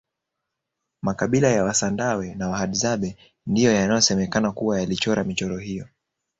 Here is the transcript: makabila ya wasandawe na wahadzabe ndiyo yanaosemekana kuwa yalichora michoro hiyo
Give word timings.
makabila 1.01 1.47
ya 1.47 1.63
wasandawe 1.63 2.35
na 2.35 2.49
wahadzabe 2.49 3.17
ndiyo 3.45 3.73
yanaosemekana 3.73 4.51
kuwa 4.51 4.79
yalichora 4.79 5.23
michoro 5.23 5.57
hiyo 5.57 5.87